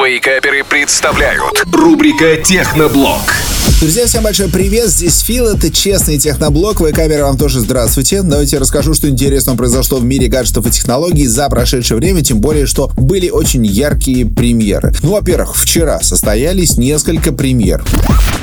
Вейкаперы 0.00 0.64
представляют 0.64 1.64
рубрика 1.72 2.36
«Техноблог». 2.36 3.20
Друзья, 3.82 4.06
всем 4.06 4.22
большой 4.22 4.46
привет, 4.48 4.90
здесь 4.90 5.18
Фил, 5.22 5.44
это 5.44 5.68
честный 5.68 6.16
техноблог, 6.16 6.76
камера 6.94 7.24
вам 7.24 7.36
тоже 7.36 7.58
здравствуйте. 7.58 8.22
Давайте 8.22 8.58
расскажу, 8.58 8.94
что 8.94 9.08
интересного 9.08 9.56
произошло 9.56 9.98
в 9.98 10.04
мире 10.04 10.28
гаджетов 10.28 10.68
и 10.68 10.70
технологий 10.70 11.26
за 11.26 11.48
прошедшее 11.48 11.98
время, 11.98 12.22
тем 12.22 12.40
более, 12.40 12.66
что 12.66 12.92
были 12.96 13.28
очень 13.28 13.66
яркие 13.66 14.24
премьеры. 14.24 14.94
Ну, 15.02 15.10
во-первых, 15.10 15.56
вчера 15.56 15.98
состоялись 16.00 16.76
несколько 16.76 17.32
премьер. 17.32 17.84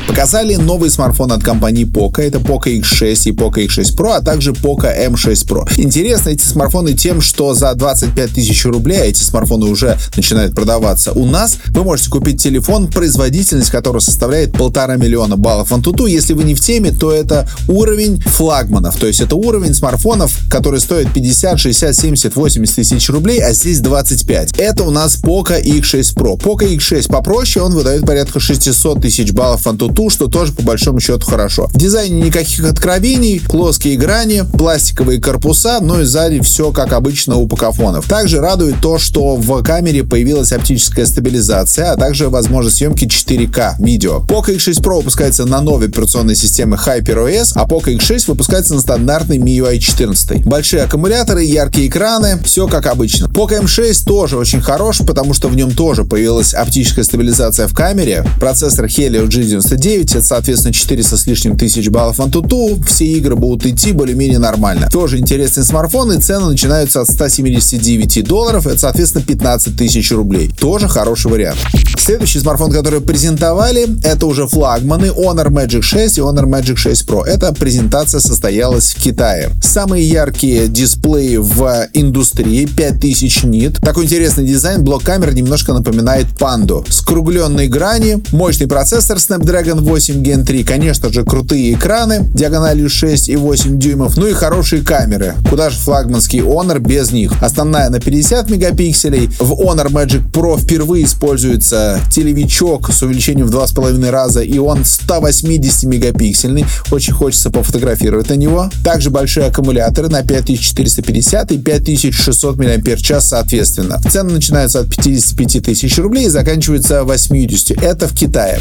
Показали 0.10 0.56
новый 0.56 0.90
смартфон 0.90 1.32
от 1.32 1.44
компании 1.44 1.86
Poco, 1.86 2.20
это 2.22 2.40
Poco 2.40 2.66
X6 2.66 3.30
и 3.30 3.32
Poco 3.32 3.66
X6 3.66 3.96
Pro, 3.96 4.16
а 4.16 4.22
также 4.22 4.52
Poco 4.52 4.92
M6 4.92 5.48
Pro. 5.48 5.72
Интересны 5.80 6.32
эти 6.32 6.44
смартфоны 6.44 6.94
тем, 6.94 7.22
что 7.22 7.54
за 7.54 7.74
25 7.76 8.32
тысяч 8.32 8.66
рублей, 8.66 9.02
а 9.02 9.06
эти 9.06 9.22
смартфоны 9.22 9.68
уже 9.68 9.98
начинают 10.18 10.56
продаваться 10.56 11.12
у 11.12 11.26
нас, 11.26 11.58
вы 11.68 11.84
можете 11.84 12.10
купить 12.10 12.42
телефон, 12.42 12.88
производительность 12.88 13.70
которого 13.70 14.00
составляет 14.00 14.52
полтора 14.52 14.96
миллиона 14.96 15.29
миллиона 15.30 15.38
баллов 15.38 15.72
Antutu. 15.72 16.10
Если 16.10 16.34
вы 16.34 16.44
не 16.44 16.56
в 16.56 16.62
теме, 16.62 16.92
то 16.92 17.12
это 17.12 17.48
уровень 17.68 18.22
флагманов. 18.22 18.96
То 18.98 19.08
есть 19.08 19.22
это 19.22 19.36
уровень 19.36 19.74
смартфонов, 19.74 20.38
которые 20.50 20.82
стоят 20.82 21.14
50, 21.14 21.60
60, 21.60 21.96
70, 21.96 22.36
80 22.36 22.76
тысяч 22.76 23.10
рублей, 23.10 23.42
а 23.42 23.54
здесь 23.54 23.80
25. 23.80 24.58
Это 24.58 24.84
у 24.84 24.92
нас 24.92 25.20
Poco 25.22 25.62
X6 25.62 26.16
Pro. 26.16 26.38
Poco 26.38 26.68
X6 26.78 27.10
попроще, 27.10 27.64
он 27.64 27.74
выдает 27.74 28.06
порядка 28.06 28.40
600 28.40 29.02
тысяч 29.02 29.32
баллов 29.32 29.66
Antutu, 29.68 30.10
что 30.10 30.28
тоже 30.28 30.54
по 30.54 30.64
большому 30.64 31.00
счету 31.00 31.26
хорошо. 31.26 31.68
В 31.68 31.78
дизайне 31.78 32.22
никаких 32.22 32.66
откровений, 32.66 33.42
плоские 33.42 33.98
грани, 33.98 34.44
пластиковые 34.58 35.22
корпуса, 35.22 35.80
но 35.82 36.02
и 36.02 36.06
сзади 36.06 36.42
все 36.42 36.72
как 36.72 36.94
обычно 36.94 37.36
у 37.36 37.48
покафонов. 37.48 38.08
Также 38.08 38.40
радует 38.40 38.76
то, 38.82 38.98
что 38.98 39.36
в 39.36 39.64
камере 39.64 40.04
появилась 40.04 40.52
оптическая 40.52 41.06
стабилизация, 41.06 41.92
а 41.92 41.98
также 41.98 42.30
возможность 42.30 42.78
съемки 42.78 43.06
4К 43.06 43.76
видео. 43.80 44.24
Poco 44.28 44.56
X6 44.56 44.82
Pro 44.82 45.09
выпускается 45.10 45.46
на 45.46 45.60
новой 45.60 45.88
операционной 45.88 46.36
системе 46.36 46.78
HyperOS, 46.78 47.54
а 47.56 47.66
Poco 47.66 47.86
X6 47.86 48.26
выпускается 48.28 48.76
на 48.76 48.80
стандартной 48.80 49.40
MIUI 49.40 49.80
14. 49.80 50.46
Большие 50.46 50.84
аккумуляторы, 50.84 51.44
яркие 51.44 51.88
экраны, 51.88 52.40
все 52.46 52.68
как 52.68 52.86
обычно. 52.86 53.26
Poco 53.26 53.60
M6 53.60 54.06
тоже 54.06 54.38
очень 54.38 54.62
хорош, 54.62 55.00
потому 55.00 55.34
что 55.34 55.48
в 55.48 55.56
нем 55.56 55.72
тоже 55.72 56.04
появилась 56.04 56.54
оптическая 56.54 57.04
стабилизация 57.04 57.68
в 57.68 57.74
камере, 57.74 58.24
процессор 58.40 58.86
Helio 58.86 59.28
G99, 59.28 60.18
это, 60.18 60.22
соответственно, 60.22 60.74
400 60.74 61.18
с 61.18 61.26
лишним 61.26 61.58
тысяч 61.58 61.90
баллов 61.90 62.20
Antutu, 62.20 62.86
все 62.86 63.06
игры 63.06 63.36
будут 63.36 63.66
идти 63.66 63.94
более-менее 63.94 64.38
нормально. 64.38 64.90
Тоже 64.92 65.18
интересный 65.18 65.64
смартфон, 65.64 66.12
и 66.12 66.22
цены 66.22 66.52
начинаются 66.52 67.02
от 67.02 67.10
179 67.10 68.24
долларов, 68.28 68.68
это, 68.68 68.78
соответственно, 68.78 69.26
15 69.26 69.76
тысяч 69.76 70.12
рублей. 70.12 70.52
Тоже 70.62 70.88
хороший 70.88 71.32
вариант. 71.32 71.58
Следующий 71.98 72.40
смартфон, 72.40 72.72
который 72.72 73.02
презентовали, 73.02 73.88
это 74.04 74.28
уже 74.28 74.46
флагман 74.48 74.99
стороны 75.00 75.08
Honor 75.08 75.48
Magic 75.48 75.82
6 75.82 76.18
и 76.18 76.22
Honor 76.22 76.46
Magic 76.46 76.76
6 76.76 77.08
Pro. 77.08 77.24
Эта 77.24 77.54
презентация 77.54 78.20
состоялась 78.20 78.94
в 78.94 79.02
Китае. 79.02 79.50
Самые 79.62 80.08
яркие 80.08 80.68
дисплеи 80.68 81.38
в 81.38 81.88
индустрии 81.94 82.66
5000 82.66 83.44
нит. 83.44 83.78
Такой 83.82 84.06
интересный 84.06 84.46
дизайн, 84.46 84.84
блок 84.84 85.04
камер 85.04 85.34
немножко 85.34 85.74
напоминает 85.74 86.28
панду. 86.38 86.86
Скругленные 86.90 87.68
грани, 87.68 88.22
мощный 88.32 88.68
процессор 88.68 89.18
Snapdragon 89.18 89.80
8 89.82 90.24
Gen 90.24 90.44
3, 90.44 90.64
конечно 90.64 91.12
же 91.12 91.24
крутые 91.24 91.74
экраны 91.74 92.30
диагональю 92.34 92.90
6 92.90 93.30
и 93.30 93.36
8 93.36 93.80
дюймов, 93.80 94.18
ну 94.18 94.28
и 94.28 94.34
хорошие 94.34 94.82
камеры. 94.82 95.36
Куда 95.50 95.70
же 95.70 95.78
флагманский 95.78 96.40
Honor 96.40 96.80
без 96.80 97.12
них? 97.12 97.42
Основная 97.42 97.90
на 97.90 98.00
50 98.00 98.50
мегапикселей. 98.50 99.30
В 99.40 99.54
Honor 99.54 99.90
Magic 99.90 100.30
Pro 100.32 100.60
впервые 100.60 101.06
используется 101.06 102.00
телевичок 102.12 102.92
с 102.92 103.02
увеличением 103.02 103.48
в 103.48 103.56
2,5 103.56 104.10
раза, 104.10 104.42
и 104.42 104.58
он 104.58 104.84
180 104.90 105.84
мегапиксельный. 105.84 106.66
Очень 106.92 107.14
хочется 107.14 107.50
пофотографировать 107.50 108.30
на 108.30 108.34
него. 108.34 108.70
Также 108.84 109.10
большие 109.10 109.48
аккумуляторы 109.48 110.10
на 110.10 110.24
5450 110.24 111.52
и 111.52 111.58
5600 111.58 112.58
мАч 112.58 113.12
соответственно. 113.20 114.00
Цены 114.10 114.34
начинаются 114.34 114.82
от 114.82 114.90
55 114.90 115.64
тысяч 115.64 115.98
рублей 115.98 116.26
и 116.26 116.30
заканчиваются 116.30 117.04
80. 117.04 117.82
Это 117.84 118.08
в 118.08 118.14
Китае. 118.14 118.60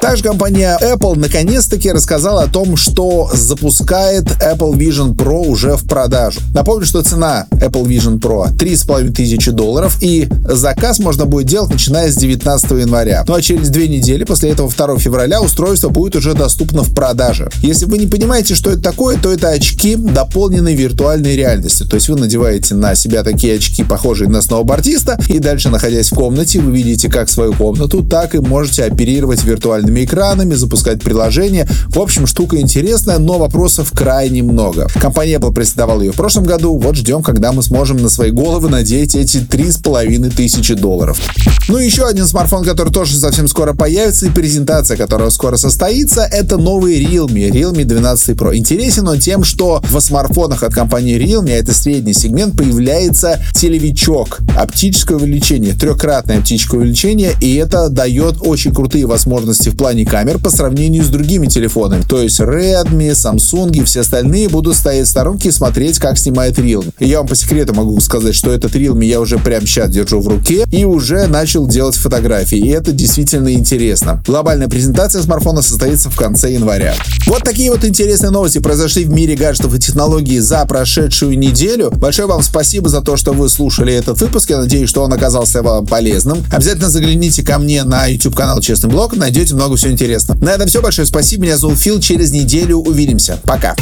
Также 0.00 0.22
компания 0.22 0.78
Apple 0.80 1.18
наконец-таки 1.18 1.90
рассказала 1.92 2.44
о 2.44 2.46
том, 2.46 2.76
что 2.76 3.30
запускает 3.34 4.24
Apple 4.24 4.72
Vision 4.72 5.14
Pro 5.14 5.46
уже 5.46 5.76
в 5.76 5.86
продажу. 5.86 6.40
Напомню, 6.54 6.86
что 6.86 7.02
цена 7.02 7.46
Apple 7.50 7.84
Vision 7.84 8.18
Pro 8.18 8.50
3,5 8.50 9.12
тысячи 9.12 9.50
долларов 9.50 9.98
и 10.00 10.28
заказ 10.44 10.98
можно 11.00 11.26
будет 11.26 11.46
делать 11.46 11.70
начиная 11.70 12.10
с 12.10 12.16
19 12.16 12.70
января. 12.72 13.24
Ну 13.26 13.34
а 13.34 13.42
через 13.42 13.68
две 13.68 13.88
недели 13.88 14.24
после 14.24 14.50
этого 14.50 14.70
2 14.70 14.98
февраля 14.98 15.42
устроить 15.42 15.69
устройство 15.70 15.88
будет 15.90 16.16
уже 16.16 16.34
доступно 16.34 16.82
в 16.82 16.92
продаже. 16.92 17.48
Если 17.62 17.84
вы 17.84 17.98
не 17.98 18.06
понимаете, 18.06 18.56
что 18.56 18.70
это 18.70 18.82
такое, 18.82 19.16
то 19.16 19.32
это 19.32 19.50
очки 19.50 19.94
дополненной 19.94 20.74
виртуальной 20.74 21.36
реальности. 21.36 21.84
То 21.84 21.94
есть 21.94 22.08
вы 22.08 22.18
надеваете 22.18 22.74
на 22.74 22.96
себя 22.96 23.22
такие 23.22 23.54
очки, 23.56 23.84
похожие 23.84 24.28
на 24.28 24.42
сноубордиста, 24.42 25.18
и 25.28 25.38
дальше, 25.38 25.68
находясь 25.68 26.10
в 26.10 26.16
комнате, 26.16 26.60
вы 26.60 26.72
видите 26.72 27.08
как 27.08 27.30
свою 27.30 27.52
комнату, 27.52 28.02
так 28.02 28.34
и 28.34 28.38
можете 28.38 28.82
оперировать 28.84 29.44
виртуальными 29.44 30.04
экранами, 30.04 30.54
запускать 30.54 31.02
приложения. 31.02 31.68
В 31.88 32.00
общем, 32.00 32.26
штука 32.26 32.60
интересная, 32.60 33.18
но 33.18 33.38
вопросов 33.38 33.92
крайне 33.92 34.42
много. 34.42 34.88
Компания 35.00 35.34
Apple 35.34 35.54
презентовала 35.54 36.00
ее 36.00 36.10
в 36.10 36.16
прошлом 36.16 36.44
году. 36.44 36.76
Вот 36.78 36.96
ждем, 36.96 37.22
когда 37.22 37.52
мы 37.52 37.62
сможем 37.62 37.98
на 37.98 38.08
свои 38.08 38.32
головы 38.32 38.68
надеть 38.68 39.14
эти 39.14 39.38
три 39.38 39.70
с 39.70 39.76
половиной 39.76 40.30
тысячи 40.30 40.74
долларов. 40.74 41.20
Ну 41.68 41.78
и 41.78 41.84
еще 41.84 42.06
один 42.06 42.26
смартфон, 42.26 42.64
который 42.64 42.92
тоже 42.92 43.16
совсем 43.16 43.46
скоро 43.46 43.72
появится, 43.72 44.26
и 44.26 44.30
презентация 44.30 44.96
которого 44.96 45.30
скоро 45.30 45.59
состоится, 45.60 46.22
это 46.22 46.56
новый 46.56 47.04
Realme, 47.04 47.50
Realme 47.50 47.84
12 47.84 48.36
Pro. 48.36 48.56
Интересен 48.56 49.06
он 49.06 49.18
тем, 49.20 49.44
что 49.44 49.82
в 49.82 50.00
смартфонах 50.00 50.62
от 50.62 50.74
компании 50.74 51.18
Realme, 51.18 51.52
а 51.52 51.56
это 51.56 51.74
средний 51.74 52.14
сегмент, 52.14 52.56
появляется 52.56 53.40
телевичок, 53.54 54.40
оптическое 54.56 55.18
увеличение, 55.18 55.74
трехкратное 55.74 56.38
оптическое 56.38 56.80
увеличение, 56.80 57.32
и 57.40 57.54
это 57.56 57.90
дает 57.90 58.36
очень 58.40 58.74
крутые 58.74 59.06
возможности 59.06 59.68
в 59.68 59.76
плане 59.76 60.06
камер 60.06 60.38
по 60.38 60.50
сравнению 60.50 61.04
с 61.04 61.08
другими 61.08 61.46
телефонами. 61.46 62.02
То 62.08 62.22
есть 62.22 62.40
Redmi, 62.40 63.10
Samsung 63.10 63.76
и 63.76 63.84
все 63.84 64.00
остальные 64.00 64.48
будут 64.48 64.76
стоять 64.76 65.06
в 65.06 65.10
сторонке 65.10 65.50
и 65.50 65.52
смотреть, 65.52 65.98
как 65.98 66.18
снимает 66.18 66.58
Realme. 66.58 66.92
И 66.98 67.06
я 67.06 67.18
вам 67.18 67.28
по 67.28 67.36
секрету 67.36 67.74
могу 67.74 68.00
сказать, 68.00 68.34
что 68.34 68.50
этот 68.50 68.74
Realme 68.74 69.04
я 69.04 69.20
уже 69.20 69.38
прямо 69.38 69.66
сейчас 69.66 69.90
держу 69.90 70.20
в 70.20 70.28
руке 70.28 70.64
и 70.72 70.84
уже 70.84 71.26
начал 71.26 71.66
делать 71.66 71.96
фотографии. 71.96 72.58
И 72.58 72.68
это 72.68 72.92
действительно 72.92 73.52
интересно. 73.52 74.22
Глобальная 74.26 74.68
презентация 74.68 75.20
смартфона 75.22 75.49
смартфона 75.50 75.62
состоится 75.62 76.10
в 76.10 76.16
конце 76.16 76.52
января. 76.52 76.94
Вот 77.26 77.42
такие 77.42 77.70
вот 77.70 77.84
интересные 77.84 78.30
новости 78.30 78.58
произошли 78.58 79.04
в 79.04 79.10
мире 79.10 79.34
гаджетов 79.34 79.74
и 79.74 79.78
технологий 79.78 80.38
за 80.38 80.64
прошедшую 80.66 81.38
неделю. 81.38 81.90
Большое 81.90 82.28
вам 82.28 82.42
спасибо 82.42 82.88
за 82.88 83.00
то, 83.00 83.16
что 83.16 83.32
вы 83.32 83.48
слушали 83.48 83.92
этот 83.92 84.20
выпуск. 84.20 84.50
Я 84.50 84.58
надеюсь, 84.58 84.88
что 84.88 85.02
он 85.02 85.12
оказался 85.12 85.62
вам 85.62 85.86
полезным. 85.86 86.44
Обязательно 86.52 86.88
загляните 86.88 87.42
ко 87.42 87.58
мне 87.58 87.82
на 87.84 88.06
YouTube 88.06 88.36
канал 88.36 88.60
Честный 88.60 88.90
блог, 88.90 89.16
найдете 89.16 89.54
много 89.54 89.76
всего 89.76 89.92
интересного. 89.92 90.42
На 90.44 90.50
этом 90.50 90.68
все. 90.68 90.80
Большое 90.80 91.06
спасибо. 91.06 91.44
Меня 91.44 91.56
зовут 91.56 91.78
Фил. 91.78 92.00
Через 92.00 92.30
неделю 92.30 92.76
увидимся. 92.76 93.38
Пока. 93.44 93.74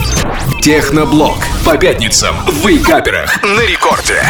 Техноблог. 0.63 1.37
По 1.65 1.77
пятницам 1.77 2.35
в 2.47 2.67
Вейкаперах 2.67 3.43
на 3.43 3.61
рекорде. 3.63 4.23